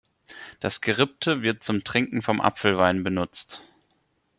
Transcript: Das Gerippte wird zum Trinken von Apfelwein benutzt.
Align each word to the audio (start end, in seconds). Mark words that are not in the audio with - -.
Das 0.59 0.81
Gerippte 0.81 1.43
wird 1.43 1.61
zum 1.61 1.83
Trinken 1.83 2.23
von 2.23 2.41
Apfelwein 2.41 3.03
benutzt. 3.03 3.61